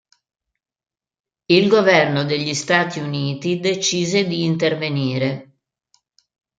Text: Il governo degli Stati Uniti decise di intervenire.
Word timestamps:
Il 1.45 1.67
governo 1.67 2.23
degli 2.25 2.55
Stati 2.55 2.97
Uniti 2.97 3.59
decise 3.59 4.25
di 4.25 4.45
intervenire. 4.45 5.57